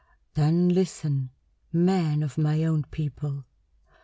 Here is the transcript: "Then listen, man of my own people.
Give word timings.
"Then 0.33 0.67
listen, 0.69 1.29
man 1.71 2.23
of 2.23 2.35
my 2.35 2.63
own 2.63 2.85
people. 2.89 3.45